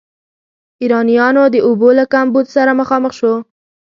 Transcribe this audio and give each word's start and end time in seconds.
ایرانیانو 0.81 1.43
د 1.53 1.55
اوبو 1.67 1.89
له 1.99 2.05
کمبود 2.13 2.45
سره 2.55 2.71
مخامخ 2.81 3.11
شو. 3.19 3.33